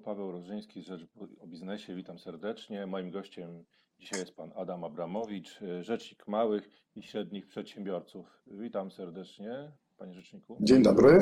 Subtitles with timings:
[0.00, 1.06] Paweł Rożyński, Rzecz
[1.40, 1.94] o Biznesie.
[1.94, 2.86] Witam serdecznie.
[2.86, 3.64] Moim gościem
[3.98, 8.42] dzisiaj jest pan Adam Abramowicz, rzecznik małych i średnich przedsiębiorców.
[8.46, 10.56] Witam serdecznie, panie rzeczniku.
[10.60, 11.18] Dzień dobry.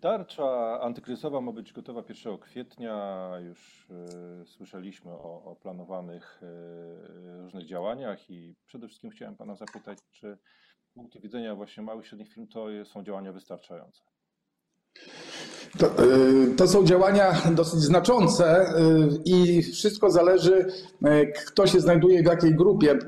[0.00, 3.30] Tarcza antykryzysowa ma być gotowa 1 kwietnia.
[3.44, 3.90] Już
[4.42, 6.40] y, słyszeliśmy o, o planowanych
[7.38, 10.38] różnych działaniach i przede wszystkim chciałem pana zapytać, czy
[10.82, 14.02] z punktu widzenia właśnie małych i średnich firm to są działania wystarczające?
[15.78, 20.66] To, y, to, są działania dosyć znaczące y, i wszystko zależy,
[21.06, 22.98] y, kto się znajduje w jakiej grupie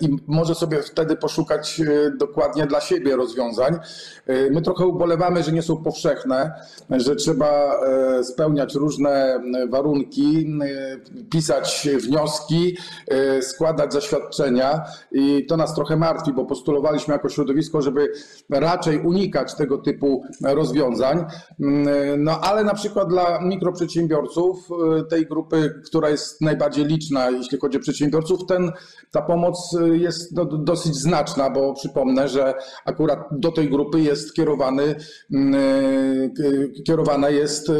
[0.00, 1.80] i może sobie wtedy poszukać
[2.18, 3.78] dokładnie dla siebie rozwiązań.
[4.50, 6.52] My trochę ubolewamy, że nie są powszechne,
[6.90, 7.80] że trzeba
[8.22, 10.46] spełniać różne warunki,
[11.30, 12.76] pisać wnioski,
[13.40, 18.12] składać zaświadczenia i to nas trochę martwi, bo postulowaliśmy jako środowisko, żeby
[18.50, 21.24] raczej unikać tego typu rozwiązań.
[22.18, 24.68] No ale na przykład dla mikroprzedsiębiorców,
[25.00, 28.72] y, tej grupy, która jest najbardziej liczna, jeśli chodzi o przedsiębiorców, ten,
[29.10, 34.34] ta pomoc y, jest do, dosyć znaczna, bo przypomnę, że akurat do tej grupy jest
[34.34, 34.94] kierowany,
[35.34, 37.72] y, kierowane jest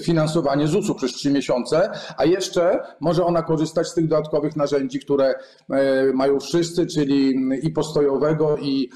[0.00, 5.34] finansowanie ZUS-u przez trzy miesiące, a jeszcze może ona korzystać z tych dodatkowych narzędzi, które
[6.14, 8.90] mają wszyscy, czyli i postojowego, i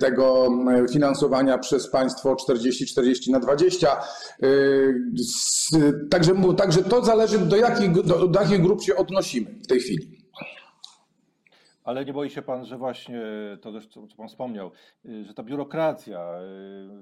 [0.00, 0.48] tego
[0.92, 3.96] finansowania przez państwo 40-40 na 20.
[6.10, 10.26] Także, także to zależy, do jakich, do, do jakich grup się odnosimy w tej chwili.
[11.84, 13.22] Ale nie boi się pan, że właśnie
[13.60, 14.70] to też, co pan wspomniał,
[15.22, 16.30] że ta biurokracja,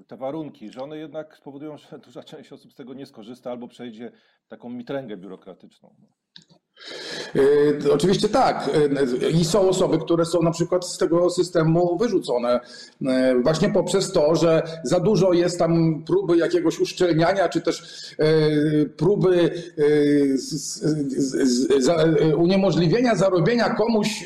[0.07, 3.67] te warunki, że one jednak spowodują, że duża część osób z tego nie skorzysta albo
[3.67, 4.11] przejdzie
[4.47, 5.95] taką mitręgę biurokratyczną.
[7.35, 8.69] Yy, oczywiście tak.
[9.21, 12.59] Yy, I są osoby, które są na przykład z tego systemu wyrzucone
[13.01, 17.83] yy, właśnie poprzez to, że za dużo jest tam próby jakiegoś uszczelniania, czy też
[18.97, 19.51] próby
[22.37, 24.23] uniemożliwienia zarobienia komuś,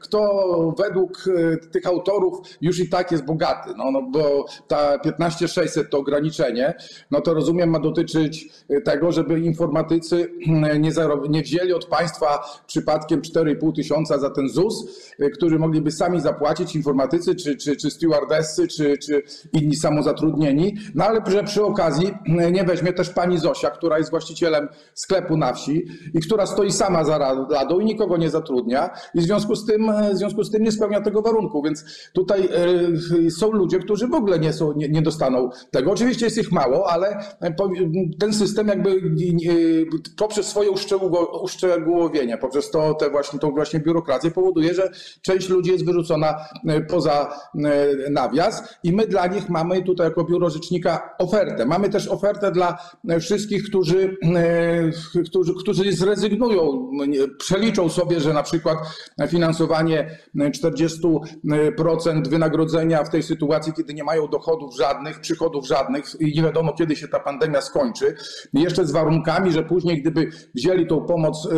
[0.00, 1.24] kto według
[1.70, 3.70] tych autorów już i tak jest bogaty.
[3.76, 6.74] No, no bo ta 15600 to ograniczenie,
[7.10, 8.48] no to rozumiem ma dotyczyć
[8.84, 10.92] tego, żeby informatycy nie,
[11.28, 14.84] nie wzięli od państwa przypadkiem 4,5 tysiąca za ten ZUS,
[15.20, 19.22] y, którzy mogliby sami zapłacić informatycy, czy, czy, czy stewardessy, czy, czy
[19.52, 22.06] inni samozatrudnieni, no ale że przy okazji
[22.46, 25.84] y, nie weźmie też pani Zosia, która jest właścicielem sklepu na wsi
[26.14, 27.18] i która stoi sama za
[27.50, 30.62] radą i nikogo nie zatrudnia i w związku z tym, y, w związku z tym
[30.62, 32.48] nie spełnia tego warunku, więc tutaj
[33.30, 35.92] są ludzie, którzy w ogóle nie, są, nie, nie dostaną tego.
[35.92, 37.18] Oczywiście jest ich mało, ale
[38.18, 39.02] ten system jakby
[40.16, 40.70] poprzez swoje
[41.42, 44.90] uszczegółowienie uszczegółowienia, poprzez to, te właśnie, tą właśnie biurokrację powoduje, że
[45.22, 46.34] część ludzi jest wyrzucona
[46.68, 51.66] e, poza e, nawias i my dla nich mamy tutaj jako biuro rzecznika ofertę.
[51.66, 52.78] Mamy też ofertę dla
[53.08, 54.16] e, wszystkich, którzy,
[55.26, 56.90] którzy, którzy zrezygnują,
[57.38, 58.78] przeliczą sobie, że na przykład
[59.28, 66.42] finansowanie 40% wynagrodzenia w tej sytuacji, kiedy nie mają dochodów żadnych, przychodów żadnych i nie
[66.42, 68.14] wiadomo kiedy się ta pandemia skończy,
[68.54, 71.48] jeszcze z warunkami, że później gdyby wzięli tą pomoc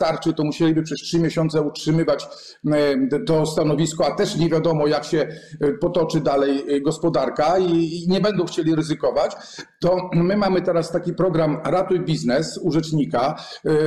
[0.00, 2.28] starczy, to musieliby przez trzy miesiące utrzymywać
[2.66, 5.28] e, to stanowisko, a też nie wiadomo, jak się
[5.60, 9.36] e, potoczy dalej e, gospodarka i nie będą chcieli ryzykować,
[9.80, 13.36] to my mamy teraz taki program Ratuj Biznes u rzecznika.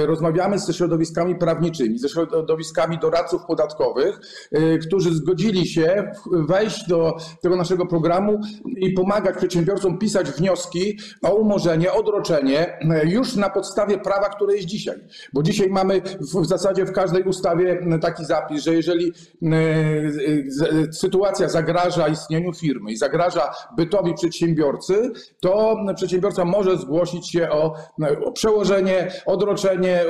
[0.05, 4.19] Rozmawiamy ze środowiskami prawniczymi, ze środowiskami doradców podatkowych,
[4.87, 8.39] którzy zgodzili się wejść do tego naszego programu
[8.77, 14.95] i pomagać przedsiębiorcom pisać wnioski o umorzenie, odroczenie już na podstawie prawa, które jest dzisiaj.
[15.33, 19.13] Bo dzisiaj mamy w zasadzie w każdej ustawie taki zapis, że jeżeli
[20.91, 27.73] sytuacja zagraża istnieniu firmy i zagraża bytowi przedsiębiorcy, to przedsiębiorca może zgłosić się o,
[28.33, 30.03] przełożenie, odroczenie,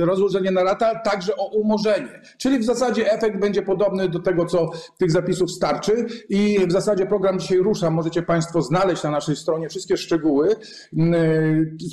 [0.00, 2.20] rozłożenie na lata, także o umorzenie.
[2.38, 7.06] Czyli w zasadzie efekt będzie podobny do tego, co tych zapisów starczy i w zasadzie
[7.06, 7.90] program dzisiaj rusza.
[7.90, 10.56] Możecie Państwo znaleźć na naszej stronie wszystkie szczegóły.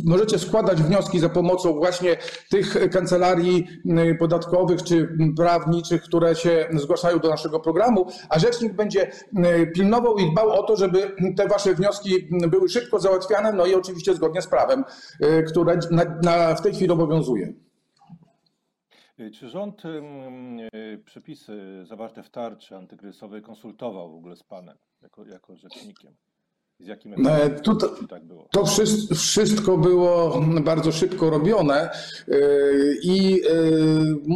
[0.06, 2.18] Możecie składać wnioski za pomocą właśnie
[2.50, 9.12] tych kancelarii y, podatkowych czy prawniczych, które się zgłaszają do naszego programu, a rzecznik będzie
[9.12, 13.76] y, pilnował i dbał o to, żeby te wasze wnioski były szybko załatwiane, no i
[13.76, 14.84] oczywiście zgodnie z prawem,
[15.24, 17.54] y, które na, na, w tej chwili obowiązuje.
[19.34, 19.84] Czy rząd
[21.06, 26.14] przepisy zawarte w tarczy antykryzysowej konsultował w ogóle z panem jako, jako rzecznikiem?
[26.80, 28.48] Z jakim efektem tutaj- jeśli tak było?
[28.52, 31.90] To wszy- wszystko było bardzo szybko robione
[32.28, 33.79] yy, i yy,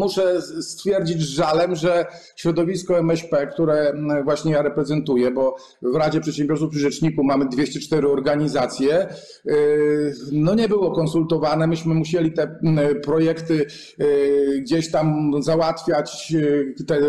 [0.04, 2.06] muszę stwierdzić z żalem, że
[2.36, 8.08] środowisko MŚP, które mm, właśnie ja reprezentuję, bo w Radzie Przedsiębiorców przy Rzeczniku mamy 204
[8.08, 9.08] organizacje,
[9.46, 11.68] yy, no nie było konsultowane.
[11.68, 13.66] Myśmy musieli te mm, projekty
[13.98, 16.32] yy, gdzieś tam załatwiać.
[16.32, 17.00] yy, Te,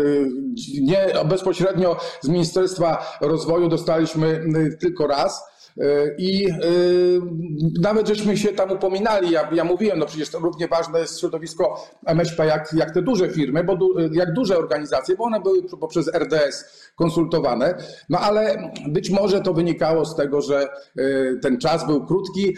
[0.81, 4.45] nie bezpośrednio z Ministerstwa Rozwoju dostaliśmy
[4.79, 5.54] tylko raz.
[6.17, 7.21] I y,
[7.81, 11.87] nawet żeśmy się tam upominali, ja, ja mówiłem, no przecież to równie ważne jest środowisko
[12.05, 16.07] MŚP jak, jak te duże firmy, bo du, jak duże organizacje, bo one były poprzez
[16.07, 17.77] RDS konsultowane,
[18.09, 20.67] no ale być może to wynikało z tego, że
[20.99, 22.55] y, ten czas był krótki,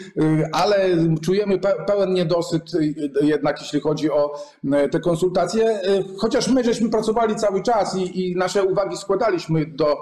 [0.52, 0.88] ale
[1.22, 2.62] czujemy pe, pełen niedosyt
[3.22, 4.34] jednak jeśli chodzi o
[4.90, 5.80] te konsultacje,
[6.18, 9.96] chociaż my żeśmy pracowali cały czas i, i nasze uwagi składaliśmy do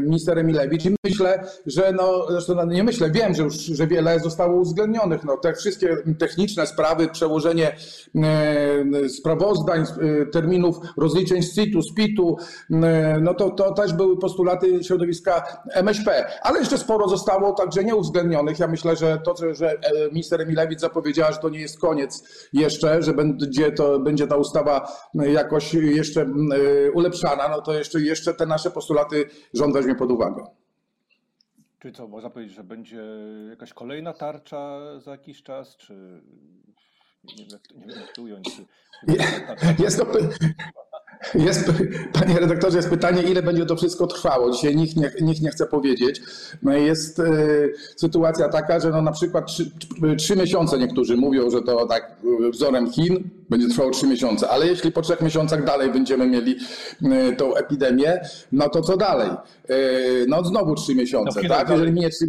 [0.00, 4.20] minister Emilewicz i myślę, że no, zresztą no, nie myślę, wiem, że już że wiele
[4.20, 5.24] zostało uwzględnionych.
[5.24, 7.76] No, te wszystkie techniczne sprawy, przełożenie
[8.14, 12.36] e, sprawozdań, e, terminów rozliczeń z CIT-u, z PIT-u,
[12.70, 15.42] e, no to, to też były postulaty środowiska
[15.74, 18.58] MŚP, ale jeszcze sporo zostało także nieuwzględnionych.
[18.58, 19.74] Ja myślę, że to, że
[20.12, 24.92] minister Emilewicz zapowiedziała, że to nie jest koniec jeszcze, że będzie, to, będzie ta ustawa
[25.14, 26.26] jakoś jeszcze
[26.94, 29.24] ulepszana, no to jeszcze, jeszcze te nasze postulaty
[29.54, 30.59] rząd weźmie pod uwagę.
[31.80, 33.02] Czy co, można powiedzieć, że będzie
[33.50, 36.22] jakaś kolejna tarcza za jakiś czas, czy
[37.24, 38.64] nie wiem, jak to, nie wiem, jak to ująć, czy,
[39.82, 40.06] Jest to,
[41.34, 41.72] jest,
[42.20, 44.50] panie redaktorze, jest pytanie, ile będzie to wszystko trwało.
[44.50, 46.22] Dzisiaj nikt nie, nikt nie chce powiedzieć.
[46.62, 47.24] No jest e,
[47.96, 49.46] sytuacja taka, że no na przykład
[50.18, 52.12] trzy, miesiące niektórzy mówią, że to tak
[52.46, 56.56] e, wzorem Chin będzie trwało trzy miesiące, ale jeśli po trzech miesiącach dalej będziemy mieli
[57.02, 58.20] e, tą epidemię,
[58.52, 59.30] no to co dalej?
[59.30, 59.76] E,
[60.28, 61.66] no znowu trzy miesiące, No tak?
[61.66, 61.72] dalej.
[61.72, 62.26] Jeżeli minie trzy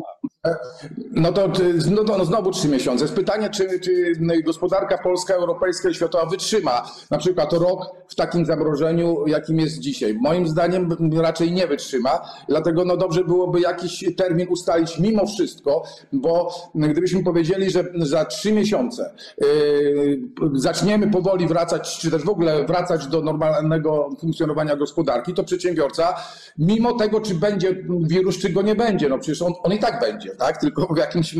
[1.11, 1.51] no to,
[1.91, 3.03] no to no znowu trzy miesiące.
[3.03, 4.13] Jest pytanie, czy, czy
[4.45, 8.80] gospodarka polska, europejska i światowa wytrzyma na przykład rok w takim zamrożeniu,
[9.27, 10.17] jakim jest dzisiaj.
[10.21, 15.83] Moim zdaniem raczej nie wytrzyma, dlatego no dobrze byłoby jakiś termin ustalić mimo wszystko,
[16.13, 20.21] bo gdybyśmy powiedzieli, że za trzy miesiące yy,
[20.53, 26.15] zaczniemy powoli wracać, czy też w ogóle wracać do normalnego funkcjonowania gospodarki, to przedsiębiorca,
[26.57, 30.01] mimo tego, czy będzie wirus, czy go nie będzie, no przecież on, on i tak
[30.01, 30.61] będzie, tak?
[30.61, 31.35] tylko w jakimś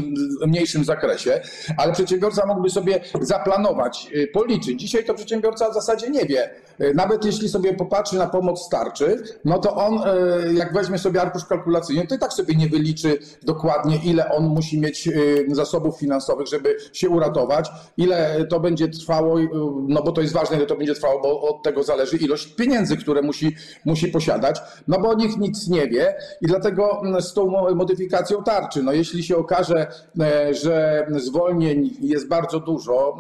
[0.48, 1.42] mniejszym zakresie,
[1.78, 4.82] ale przedsiębiorca mógłby sobie zaplanować, y, policzyć.
[4.82, 6.50] Dzisiaj to przedsiębiorca w zasadzie nie wie.
[6.82, 11.22] Y, Nawet jeśli sobie popatrzy na pomoc starczy, no to on, y, jak weźmie sobie
[11.22, 16.00] arkusz kalkulacyjny, to i tak sobie nie wyliczy dokładnie, ile on musi mieć y, zasobów
[16.00, 19.50] finansowych, żeby się uratować, ile to będzie trwało, y,
[19.88, 22.98] no bo to jest ważne, ile to będzie trwało, bo od tego zależy ilość pieniędzy,
[22.98, 23.56] które musi,
[23.86, 28.44] musi posiadać, no bo nikt nic nie wie i dlatego mm, z tą mo- modyfikacją
[28.44, 29.88] tarczy, no jeśli się okaże,
[30.22, 33.18] e, że zwolnień jest bardzo dużo,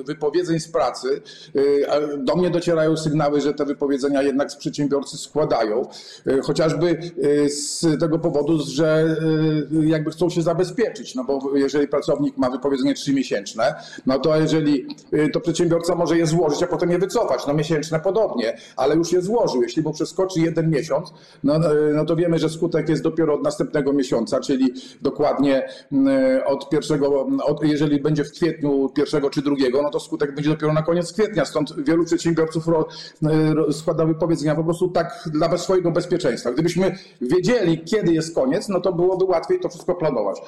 [0.00, 1.22] e, wypowiedzeń z pracy,
[1.86, 5.88] e, do mnie docierają sygnały, że te wypowiedzenia jednak przedsiębiorcy składają,
[6.26, 7.00] e, chociażby
[7.44, 9.16] e, z tego powodu, że
[9.82, 13.74] e, jakby chcą się zabezpieczyć, no bo jeżeli pracownik ma wypowiedzenie trzymiesięczne,
[14.06, 14.86] no to jeżeli
[15.32, 19.22] to przedsiębiorca może je złożyć, a potem je wycofać, no miesięczne podobnie, ale już je
[19.22, 19.62] złożył.
[19.62, 21.12] Jeśli mu przeskoczy jeden miesiąc,
[21.44, 21.54] no,
[21.94, 25.68] no to wiemy, że skutek jest dopiero od następnego miesiąca, czyli dokładnie
[26.46, 30.72] od pierwszego, od, jeżeli będzie w kwietniu pierwszego czy drugiego, no to skutek będzie dopiero
[30.72, 31.44] na koniec kwietnia.
[31.44, 32.68] Stąd wielu przedsiębiorców
[33.48, 36.52] ro, ro, składa wypowiedzenia po prostu tak dla swojego bezpieczeństwa.
[36.52, 40.40] Gdybyśmy wiedzieli, kiedy jest koniec, no to byłoby łatwiej to wszystko planować.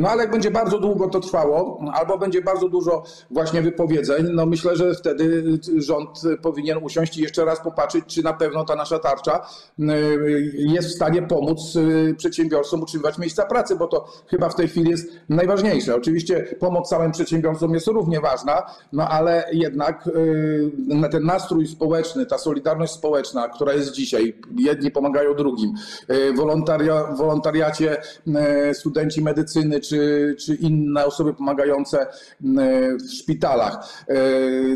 [0.00, 4.46] No ale jak będzie bardzo długo to trwało, albo będzie bardzo dużo właśnie wypowiedzeń, no
[4.46, 5.44] myślę, że wtedy
[5.76, 9.46] rząd powinien usiąść i jeszcze raz popatrzeć, czy na pewno ta nasza tarcza
[9.78, 14.68] y, jest w stanie pomóc y, przedsiębiorcom utrzymywać miejsca pracy, bo to chyba w tej
[14.68, 15.96] chwili jest najważniejsze.
[15.96, 18.62] Oczywiście pomoc całym przedsiębiorcom jest równie ważna,
[18.92, 25.34] no ale jednak y, ten nastrój społeczny, ta solidarność społeczna, która jest dzisiaj, jedni pomagają
[25.34, 25.74] drugim,
[26.10, 28.02] y, wolontaria, wolontariacie
[28.70, 32.06] y, studenci medycyny czy, czy inne osoby pomagające y,
[32.96, 34.04] w szpitalach.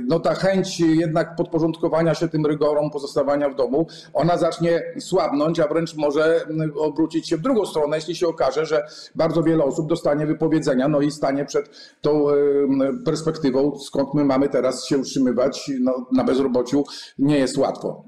[0.06, 5.68] No ta chęć jednak podporządkowania się tym rygorom, pozostawania w domu, ona zacznie słabnąć, a
[5.68, 6.46] wręcz może
[6.76, 11.00] obrócić się w drugą stronę, jeśli się okaże, że bardzo wiele osób dostanie wypowiedzenia, no
[11.00, 11.70] i stanie przed
[12.00, 12.24] tą
[13.04, 16.84] perspektywą, skąd my mamy teraz się utrzymywać no, na bezrobociu,
[17.18, 18.04] nie jest łatwo.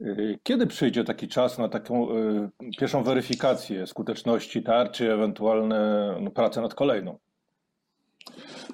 [0.00, 6.60] Y, Kiedy przyjdzie taki czas na taką y, pierwszą weryfikację skuteczności tarczy, ewentualne no, prace
[6.60, 7.18] nad kolejną?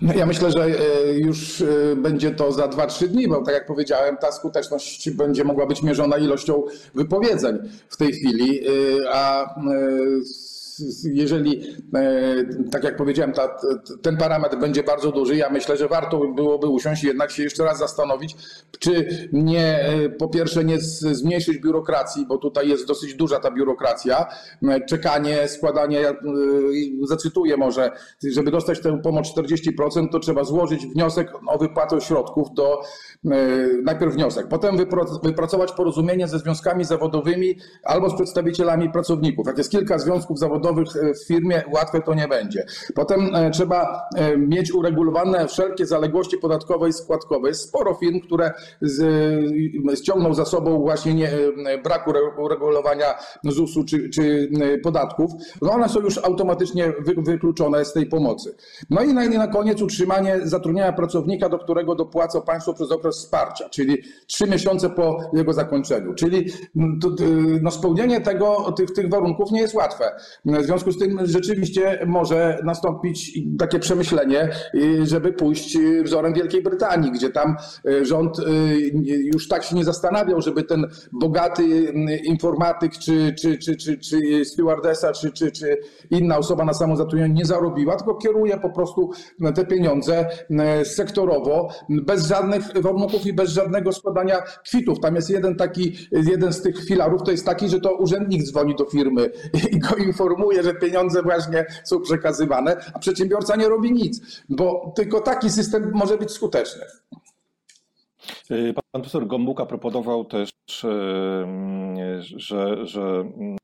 [0.02, 1.64] No, Ja myślę, że e, już
[1.96, 6.18] będzie to za 2-3 dni, bo tak jak powiedziałem, ta skuteczność będzie mogła być mierzona
[6.18, 6.62] ilością
[6.94, 7.58] wypowiedzeń
[7.88, 8.60] w tej chwili,
[9.12, 9.54] a
[11.12, 11.62] jeżeli,
[11.94, 13.56] e, tak jak powiedziałem, ta,
[14.02, 17.64] ten parametr będzie bardzo duży, ja myślę, że warto byłoby usiąść i jednak się jeszcze
[17.64, 18.36] raz zastanowić,
[18.78, 24.26] czy nie, e, po pierwsze nie zmniejszyć biurokracji, bo tutaj jest dosyć duża ta biurokracja,
[24.68, 26.14] e, czekanie, składanie, ja,
[27.02, 27.90] zacytuję może,
[28.32, 32.82] żeby dostać tę pomoc 40%, to trzeba złożyć wniosek o wypłatę środków do,
[33.84, 34.76] najpierw wniosek, potem
[35.22, 39.46] wypracować porozumienie ze związkami zawodowymi albo z przedstawicielami pracowników.
[39.46, 42.66] Jak jest kilka związków zawodowych e, w firmie, łatwe to nie będzie.
[42.94, 47.54] Potem e, trzeba e, mieć uregulowane wszelkie zaległości podatkowe i składkowe.
[47.54, 48.52] Sporo firm, które
[49.94, 51.30] ściągną za sobą właśnie nie,
[51.84, 54.50] brak ure- uregulowania ZUS-u czy, czy
[54.82, 55.30] podatków.
[55.62, 58.54] No one są już automatycznie wy, wykluczone z tej pomocy.
[58.90, 63.68] No i na, na koniec utrzymanie zatrudnienia pracownika, do którego dopłaca państwo przez okres wsparcia,
[63.68, 66.14] czyli trzy miesiące po jego zakończeniu.
[66.14, 66.52] Czyli
[67.62, 70.04] no, spełnienie tego, tych, tych warunków nie jest łatwe.
[70.58, 76.62] W związku z tym rzeczywiście może nastąpić takie przemyślenie, y, żeby pójść y, wzorem Wielkiej
[76.62, 77.56] Brytanii, gdzie tam
[77.88, 78.36] y, rząd
[79.34, 81.92] już tak się nie zastanawiał, żeby ten bogaty
[82.24, 85.76] informatyk, czy, czy, czy, czy, czy stewardesa, czy, czy, czy
[86.10, 89.10] inna osoba na samozatrudnienie nie zarobiła, tylko kieruje po prostu
[89.54, 90.26] te pieniądze
[90.84, 95.00] sektorowo, bez żadnych warunków i bez żadnego składania kwitów.
[95.00, 98.74] Tam jest jeden taki, jeden z tych filarów, to jest taki, że to urzędnik dzwoni
[98.76, 99.30] do firmy
[99.72, 105.20] i go informuje, że pieniądze właśnie są przekazywane, a przedsiębiorca nie robi nic, bo tylko
[105.20, 106.82] taki system może być skuteczny.
[108.50, 110.50] Y, Pan profesor Gombuka proponował też,
[110.84, 113.58] y, że, że mm,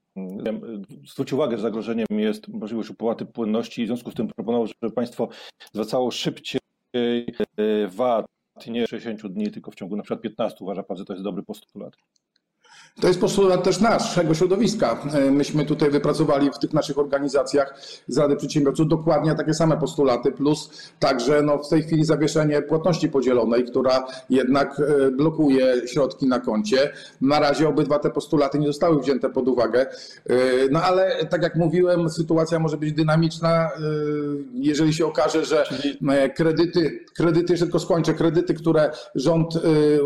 [1.32, 5.28] uwagę, że zagrożeniem jest możliwość upłaty płynności i w związku z tym proponował, żeby państwo
[5.72, 6.60] zwracało szybciej
[6.96, 8.26] y, VAT,
[8.66, 10.58] nie 60 dni, tylko w ciągu na przykład 15.
[10.60, 11.96] Uważa pan, że to jest dobry postulat?
[13.00, 14.98] To jest postulat też naszego środowiska.
[15.14, 17.74] E, Myśmy tutaj wypracowali w tych naszych organizacjach
[18.08, 23.08] z Rady Przedsiębiorców dokładnie takie same postulaty, plus także no, w tej chwili zawieszenie płatności
[23.08, 26.92] podzielonej, która jednak e, blokuje środki na koncie.
[27.20, 29.80] Na razie obydwa te postulaty nie zostały wzięte pod uwagę.
[30.26, 30.34] E,
[30.70, 33.70] No ale tak jak mówiłem, sytuacja może być dynamiczna,
[34.54, 35.64] jeżeli się okaże, że
[36.36, 39.58] kredyty, kredyty, tylko skończę, kredyty, które rząd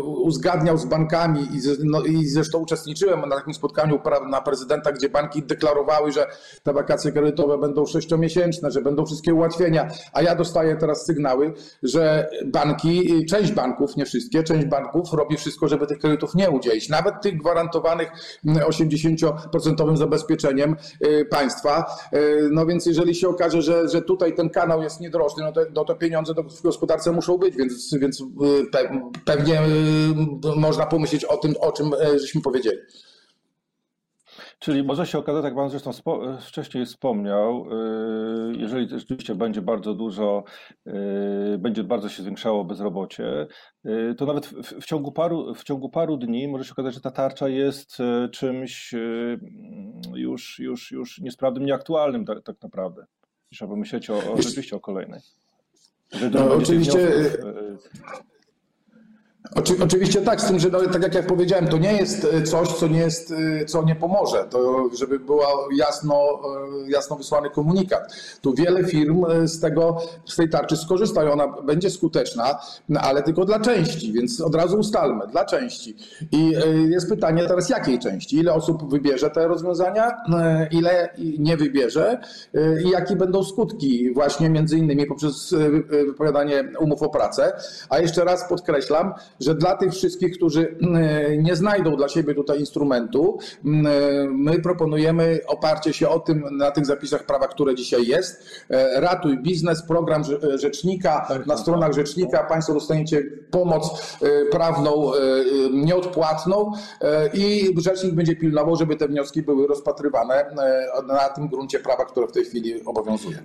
[0.03, 3.99] uzgadniał z bankami i, ze, no, i zresztą uczestniczyłem na takim spotkaniu
[4.29, 6.27] na prezydenta, gdzie banki deklarowały, że
[6.63, 12.29] te wakacje kredytowe będą sześciomiesięczne, że będą wszystkie ułatwienia, a ja dostaję teraz sygnały, że
[12.45, 16.89] banki, część banków, nie wszystkie, część banków robi wszystko, żeby tych kredytów nie udzielić.
[16.89, 18.11] Nawet tych gwarantowanych
[18.45, 20.75] mm, 80% zabezpieczeniem
[21.05, 21.85] y, państwa.
[22.13, 25.61] Y, No więc jeżeli się okaże, że, że tutaj ten kanał jest niedrożny, no to,
[25.75, 28.25] no to pieniądze w gospodarce muszą być, więc, więc y,
[28.71, 29.61] pe, pewnie
[30.55, 32.77] można pomyśleć o tym, o czym y, żeśmy powiedzieli.
[34.59, 35.91] Czyli może się okazać, jak Pan zresztą
[36.41, 37.65] wcześniej wspomniał,
[38.51, 40.43] y, jeżeli rzeczywiście będzie bardzo dużo,
[40.87, 43.47] y, będzie bardzo się zwiększało bezrobocie,
[43.85, 47.01] y, to nawet w, w ciągu paru, w ciągu paru dni może się okazać, że
[47.01, 47.97] ta tarcza jest
[48.31, 48.95] czymś
[50.15, 53.05] już, już, już niesprawnym, nieaktualnym tak, tak naprawdę.
[53.53, 55.19] Trzeba myśleć o, o rzeczywiście o kolejnej.
[56.11, 57.39] Że No, oczywiście, wniosków,
[59.55, 62.43] Oczy, oczywiście tak, z tym, że no, tak jak ja powiedziałem, to nie jest e,
[62.43, 63.31] coś, co nie, jest,
[63.61, 64.45] e, co nie pomoże.
[64.49, 65.39] To żeby był
[65.77, 66.15] jasno,
[66.85, 68.13] e, jasno wysłany komunikat.
[68.41, 73.23] Tu wiele firm z tego, z tej tarczy skorzysta i ona będzie skuteczna, no, ale
[73.23, 75.95] tylko dla części, więc od razu ustalmy, dla części.
[76.31, 76.51] I
[76.89, 78.37] jest pytanie teraz, jakiej części?
[78.37, 80.11] Ile osób wybierze te rozwiązania,
[80.71, 82.19] ile nie wybierze
[82.85, 87.53] i jakie będą skutki właśnie między innymi poprzez wy- wypowiadanie umów o pracę.
[87.89, 92.59] A jeszcze raz podkreślam, że dla tych wszystkich, którzy mm, nie znajdą dla siebie tutaj
[92.59, 93.85] instrumentu, mm,
[94.37, 98.43] my proponujemy oparcie się o tym na tych zapisach prawa, które dzisiaj jest.
[98.69, 101.27] E, Ratuj biznes, program rze- rzecznika.
[101.45, 105.17] Na stronach rzecznika Państwo dostaniecie pomoc e, prawną e,
[105.71, 110.55] nieodpłatną e, i rzecznik będzie pilnował, żeby te wnioski były rozpatrywane e,
[111.07, 113.37] na tym gruncie prawa, które w tej chwili obowiązuje.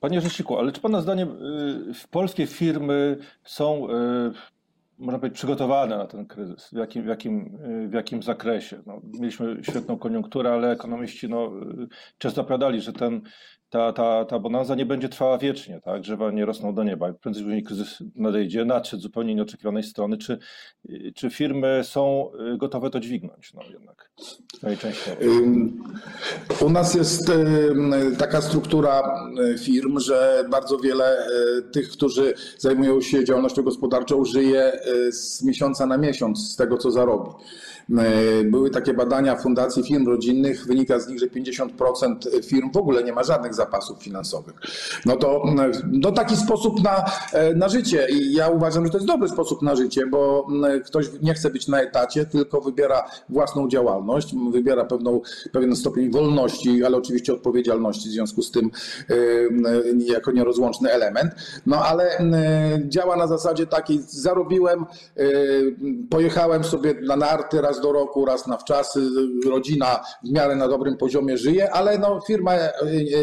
[0.00, 4.32] Y, Panie Rzeczniku, ale czy Pana zdaniem y, polskie firmy są y,
[4.98, 6.68] można powiedzieć, przygotowane na ten kryzys?
[6.72, 8.82] W jakim, w jakim, w jakim zakresie?
[8.86, 11.52] No, mieliśmy świetną koniunkturę, ale ekonomiści no,
[12.18, 13.22] często zapowiadali, że ten,
[13.70, 16.00] ta, ta, ta bonanza nie będzie trwała wiecznie, tak?
[16.00, 17.12] Drzewa nie rosną do nieba.
[17.12, 20.18] Prędzej później kryzys nadejdzie, nadszedł zupełnie nieoczekiwanej strony.
[20.18, 20.38] Czy,
[21.14, 23.54] czy firmy są gotowe to dźwignąć?
[23.54, 24.10] No jednak,
[24.62, 25.16] najczęściej.
[26.60, 27.32] U nas jest
[28.18, 29.02] taka struktura
[29.58, 31.16] firm, że bardzo wiele
[31.72, 37.30] tych, którzy zajmują się działalnością gospodarczą, żyje z miesiąca na miesiąc z tego, co zarobi.
[38.44, 43.12] Były takie badania Fundacji Firm Rodzinnych, wynika z nich, że 50% firm w ogóle nie
[43.12, 44.54] ma żadnych zapasów finansowych.
[45.06, 45.42] No to
[45.92, 47.04] no taki sposób na,
[47.56, 50.46] na życie i ja uważam, że to jest dobry sposób na życie, bo
[50.86, 55.20] ktoś nie chce być na etacie, tylko wybiera własną działalność, wybiera pewną,
[55.52, 56.49] pewien stopień wolności,
[56.86, 58.70] ale oczywiście odpowiedzialności w związku z tym
[59.96, 61.32] jako nierozłączny element.
[61.66, 62.18] No ale
[62.88, 64.86] działa na zasadzie takiej, zarobiłem,
[66.10, 69.00] pojechałem sobie na narty raz do roku, raz na wczasy,
[69.46, 72.52] rodzina w miarę na dobrym poziomie żyje, ale no, firma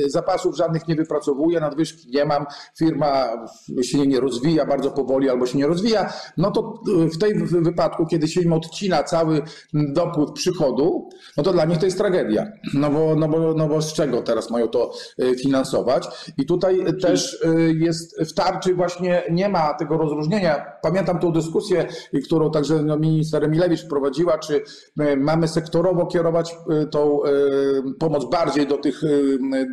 [0.07, 2.45] zapasów żadnych nie wypracowuje, nadwyżki nie mam,
[2.77, 3.27] firma
[3.81, 6.81] się nie rozwija bardzo powoli albo się nie rozwija, no to
[7.13, 9.41] w tej wypadku, kiedy się im odcina cały
[9.73, 12.45] dopływ przychodu, no to dla nich to jest tragedia.
[12.73, 14.91] No bo, no bo, no bo z czego teraz mają to
[15.41, 16.07] finansować?
[16.37, 20.65] I tutaj też jest w tarczy właśnie nie ma tego rozróżnienia.
[20.81, 21.87] Pamiętam tą dyskusję,
[22.25, 24.63] którą także no, minister Emilewicz prowadziła, czy
[25.17, 26.55] mamy sektorowo kierować
[26.91, 27.19] tą
[27.99, 29.01] pomoc bardziej do tych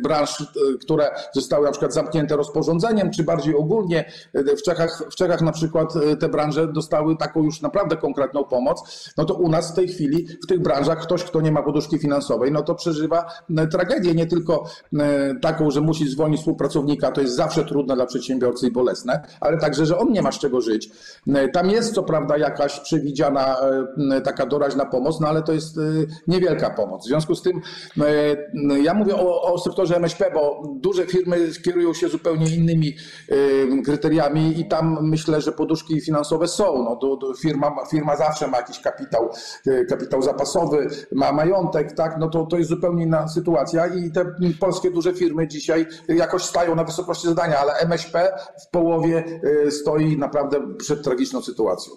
[0.03, 0.43] branż,
[0.81, 4.11] które zostały na przykład zamknięte rozporządzeniem, czy bardziej ogólnie.
[4.33, 9.09] W Czechach, w Czechach na przykład te branże dostały taką już naprawdę konkretną pomoc.
[9.17, 11.99] No to u nas w tej chwili w tych branżach ktoś, kto nie ma poduszki
[11.99, 13.24] finansowej, no to przeżywa
[13.71, 14.63] tragedię nie tylko
[15.41, 19.85] taką, że musi zwolnić współpracownika, to jest zawsze trudne dla przedsiębiorcy i bolesne, ale także,
[19.85, 20.89] że on nie ma z czego żyć.
[21.53, 23.57] Tam jest co prawda jakaś przewidziana
[24.23, 25.79] taka doraźna pomoc, no ale to jest
[26.27, 27.03] niewielka pomoc.
[27.03, 27.61] W związku z tym
[28.83, 32.95] ja mówię o, o sektorze MŚP, bo duże firmy kierują się zupełnie innymi
[33.85, 36.83] kryteriami i tam myślę, że poduszki finansowe są.
[36.83, 39.29] No, do, do firma, firma zawsze ma jakiś kapitał,
[39.89, 42.17] kapitał zapasowy, ma majątek, tak?
[42.19, 44.25] No to, to jest zupełnie inna sytuacja i te
[44.59, 48.31] polskie duże firmy dzisiaj jakoś stają na wysokości zadania, ale MŚP
[48.67, 49.23] w połowie
[49.69, 51.93] stoi naprawdę przed tragiczną sytuacją.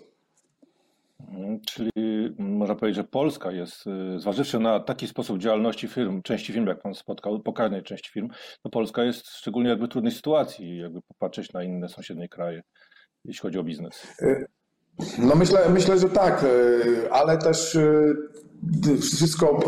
[1.66, 1.90] Czyli
[2.38, 3.84] można powiedzieć, że Polska jest,
[4.16, 8.28] zważywszy na taki sposób działalności firm, części firm, jak Pan spotkał, pokaźnej części firm,
[8.62, 12.62] to Polska jest szczególnie jakby w trudnej sytuacji, jakby popatrzeć na inne sąsiednie kraje,
[13.24, 14.06] jeśli chodzi o biznes.
[15.18, 16.44] No myślę, myślę, że tak,
[17.10, 17.78] ale też
[19.00, 19.60] wszystko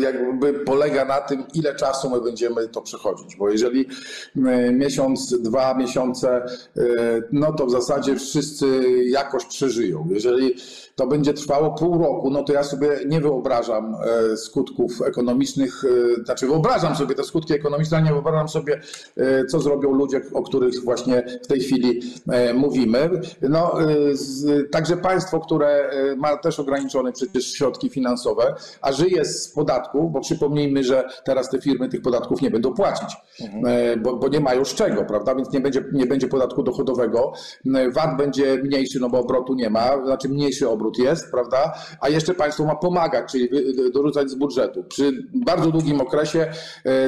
[0.00, 3.88] jakby polega na tym, ile czasu my będziemy to przechodzić, bo jeżeli
[4.72, 6.46] miesiąc, dwa miesiące,
[7.32, 8.66] no to w zasadzie wszyscy
[9.04, 10.08] jakoś przeżyją.
[10.10, 10.54] Jeżeli
[10.94, 13.96] to będzie trwało pół roku, no to ja sobie nie wyobrażam
[14.36, 15.82] skutków ekonomicznych,
[16.24, 18.80] znaczy wyobrażam sobie te skutki ekonomiczne, ale nie wyobrażam sobie,
[19.48, 22.00] co zrobią ludzie, o których właśnie w tej chwili
[22.54, 23.20] mówimy.
[23.42, 23.78] No,
[24.70, 28.25] także państwo, które ma też ograniczone przecież środki finansowe,
[28.80, 33.16] a żyje z podatków, bo przypomnijmy, że teraz te firmy tych podatków nie będą płacić,
[33.40, 34.02] mhm.
[34.02, 35.34] bo, bo, nie mają z czego, prawda?
[35.34, 37.32] Więc nie będzie, nie będzie podatku dochodowego.
[37.92, 41.72] VAT będzie mniejszy, no bo obrotu nie ma, znaczy mniejszy obrót jest, prawda?
[42.00, 43.48] A jeszcze państwo ma pomagać, czyli
[43.92, 44.84] dorzucać z budżetu.
[44.84, 46.52] Przy bardzo długim okresie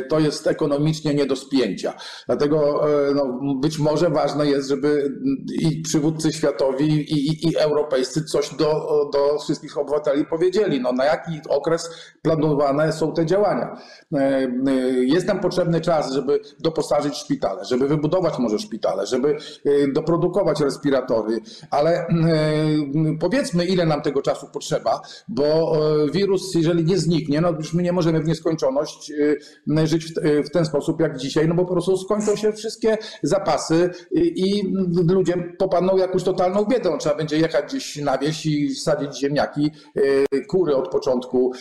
[0.09, 1.95] to jest ekonomicznie nie do spięcia.
[2.27, 5.13] Dlatego no, być może ważne jest, żeby
[5.61, 10.81] i przywódcy światowi, i, i, i europejscy coś do, do wszystkich obywateli powiedzieli.
[10.81, 11.91] No, na jaki okres
[12.23, 13.77] planowane są te działania.
[15.01, 19.37] Jest nam potrzebny czas, żeby doposażyć szpitale, żeby wybudować może szpitale, żeby
[19.93, 21.41] doprodukować respiratory,
[21.71, 22.07] ale
[23.21, 25.73] powiedzmy, ile nam tego czasu potrzeba, bo
[26.13, 29.13] wirus, jeżeli nie zniknie, no już my nie możemy w nieskończoność
[29.85, 30.13] żyć
[30.45, 34.75] w ten sposób jak dzisiaj, no bo po prostu skończą się wszystkie zapasy i
[35.09, 36.99] ludzie popadną jakąś totalną biedę.
[36.99, 39.71] Trzeba będzie jechać gdzieś na wieś i sadzić ziemniaki,
[40.49, 41.53] kury od początku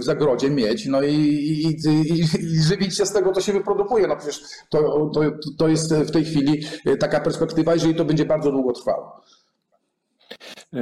[0.00, 4.06] w zagrodzie mieć, no i, i, i, i żywić się z tego, co się wyprodukuje.
[4.06, 5.20] No przecież to, to,
[5.58, 6.64] to jest w tej chwili
[7.00, 9.20] taka perspektywa, jeżeli to będzie bardzo długo trwało.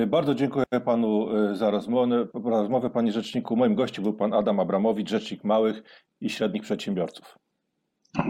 [0.07, 3.57] Bardzo dziękuję panu za rozmowę, rozmowę, panie rzeczniku.
[3.57, 5.83] Moim gościem był pan Adam Abramowicz, rzecznik małych
[6.21, 7.39] i średnich przedsiębiorców.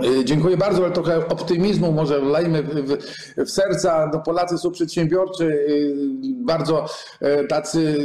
[0.05, 2.97] Y, Dziękuję bardzo, ale trochę optymizmu może wlejmy w,
[3.37, 4.11] w, serca.
[4.15, 5.95] No Polacy są przedsiębiorczy, y,
[6.45, 6.87] bardzo
[7.21, 7.97] e, tacy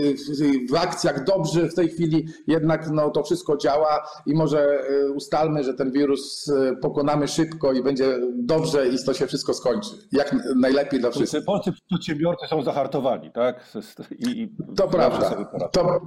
[0.71, 4.83] w- akcjach dobrzy w tej chwili, jednak no, to wszystko działa i może
[5.15, 9.89] ustalmy, że ten wirus pokonamy szybko i będzie dobrze i to się wszystko skończy.
[10.11, 11.45] Jak najlepiej dla wszystkich.
[11.45, 13.65] Polscy przedsiębiorcy są zahartowani, tak?
[14.19, 15.45] I, i To prawda.
[15.71, 15.99] To,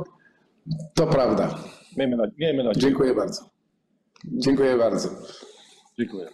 [0.95, 1.55] to prawda.
[1.97, 2.89] Miejmy nadzieję.
[2.89, 3.43] Dziękuję bardzo.
[4.25, 5.09] Dziękuję bardzo.
[5.99, 6.29] Dziękuję.